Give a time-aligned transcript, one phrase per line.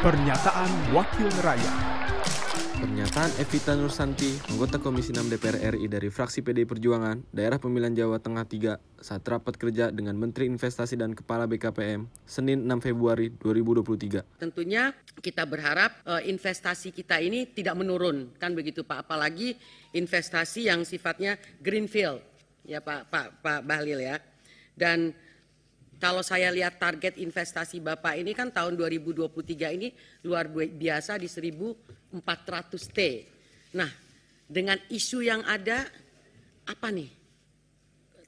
[0.00, 1.76] Pernyataan Wakil Rakyat
[2.80, 8.16] Pernyataan Evita Nursanti, anggota Komisi 6 DPR RI dari fraksi PDI Perjuangan, Daerah Pemilihan Jawa
[8.16, 14.40] Tengah 3, saat rapat kerja dengan Menteri Investasi dan Kepala BKPM, Senin 6 Februari 2023.
[14.40, 19.04] Tentunya kita berharap uh, investasi kita ini tidak menurun, kan begitu Pak.
[19.04, 19.52] Apalagi
[19.92, 22.24] investasi yang sifatnya greenfield,
[22.64, 24.16] ya Pak Pak Pak Bahlil ya.
[24.72, 25.12] Dan
[26.00, 29.92] kalau saya lihat target investasi Bapak ini kan tahun 2023 ini
[30.24, 32.24] luar biasa di 1400
[32.88, 32.98] T.
[33.76, 33.90] Nah,
[34.48, 35.84] dengan isu yang ada
[36.64, 37.12] apa nih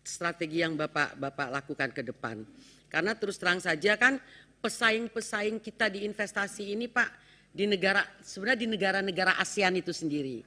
[0.05, 2.45] strategi yang Bapak Bapak lakukan ke depan?
[2.93, 4.20] Karena terus terang saja kan
[4.61, 7.09] pesaing-pesaing kita di investasi ini Pak
[7.57, 10.45] di negara sebenarnya di negara-negara ASEAN itu sendiri.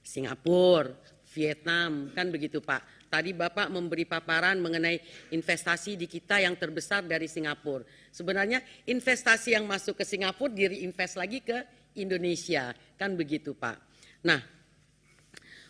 [0.00, 0.88] Singapura,
[1.36, 4.96] Vietnam kan begitu Pak Tadi Bapak memberi paparan mengenai
[5.36, 7.84] investasi di kita yang terbesar dari Singapura.
[8.08, 11.60] Sebenarnya investasi yang masuk ke Singapura diri invest lagi ke
[12.00, 12.72] Indonesia.
[12.96, 13.76] Kan begitu Pak.
[14.24, 14.40] Nah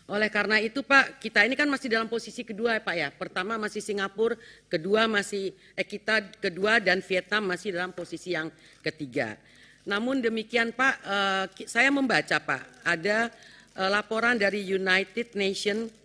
[0.07, 3.11] oleh karena itu Pak, kita ini kan masih dalam posisi kedua ya Pak ya.
[3.11, 4.39] Pertama masih Singapura,
[4.71, 8.47] kedua masih eh, kita kedua dan Vietnam masih dalam posisi yang
[8.79, 9.35] ketiga.
[9.83, 13.27] Namun demikian Pak, eh, saya membaca Pak, ada
[13.75, 16.02] eh, laporan dari United Nations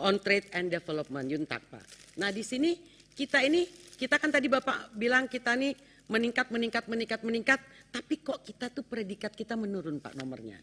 [0.00, 1.84] on Trade and Development Yuntak Pak.
[2.20, 2.76] Nah di sini
[3.12, 5.76] kita ini kita kan tadi Bapak bilang kita nih
[6.08, 7.60] meningkat meningkat meningkat meningkat
[7.92, 10.56] tapi kok kita tuh predikat kita menurun Pak nomornya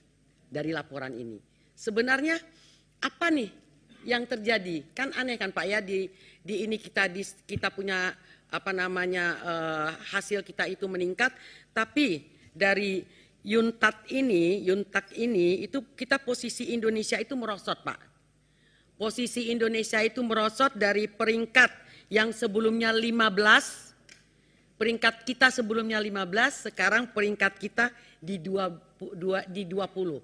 [0.49, 1.37] dari laporan ini.
[1.77, 2.35] Sebenarnya
[3.05, 3.49] apa nih
[4.09, 4.89] yang terjadi?
[4.97, 6.09] Kan aneh kan Pak ya di
[6.41, 8.09] di ini kita di kita punya
[8.49, 11.29] apa namanya uh, hasil kita itu meningkat
[11.69, 13.05] tapi dari
[13.39, 18.08] Yuntat ini, Yuntak ini itu kita posisi Indonesia itu merosot Pak
[18.99, 21.71] posisi Indonesia itu merosot dari peringkat
[22.11, 28.67] yang sebelumnya 15, peringkat kita sebelumnya 15, sekarang peringkat kita di, dua,
[29.15, 30.19] dua, di 20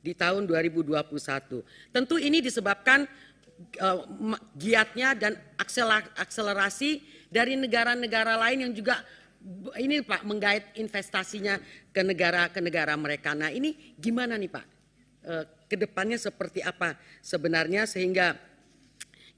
[0.00, 1.64] di tahun 2021.
[1.92, 3.04] Tentu ini disebabkan
[3.80, 4.00] uh,
[4.56, 5.36] giatnya dan
[6.16, 9.00] akselerasi dari negara-negara lain yang juga
[9.76, 11.60] ini Pak menggait investasinya
[11.92, 13.36] ke negara ke negara mereka.
[13.36, 14.73] Nah ini gimana nih Pak?
[15.24, 18.36] Uh, ke depannya seperti apa sebenarnya sehingga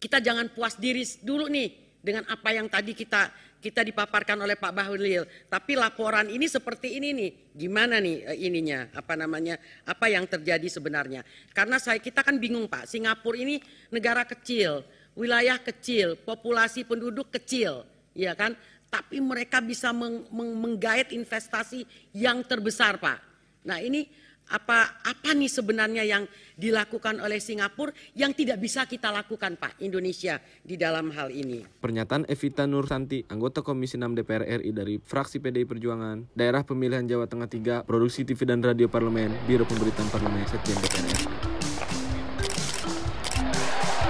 [0.02, 1.70] kita jangan puas diri dulu nih
[2.02, 3.30] dengan apa yang tadi kita
[3.66, 5.26] kita dipaparkan oleh Pak Bahlil.
[5.50, 10.68] Tapi laporan ini seperti ini nih, gimana nih eh, ininya, apa namanya, apa yang terjadi
[10.70, 11.26] sebenarnya.
[11.50, 13.58] Karena saya kita kan bingung Pak, Singapura ini
[13.90, 14.86] negara kecil,
[15.18, 17.82] wilayah kecil, populasi penduduk kecil,
[18.14, 18.54] ya kan?
[18.86, 21.82] Tapi mereka bisa meng, meng, menggait investasi
[22.14, 23.18] yang terbesar Pak.
[23.66, 24.06] Nah ini
[24.46, 26.24] apa apa nih sebenarnya yang
[26.54, 31.66] dilakukan oleh Singapura yang tidak bisa kita lakukan Pak Indonesia di dalam hal ini.
[31.82, 37.26] Pernyataan Evita Nursanti, anggota Komisi 6 DPR RI dari fraksi PDI Perjuangan, Daerah Pemilihan Jawa
[37.26, 41.26] Tengah 3, Produksi TV dan Radio Parlemen, Biro Pemberitaan Parlemen Sekjen DPR RI.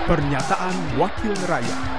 [0.06, 1.95] Pernyataan Wakil Rakyat.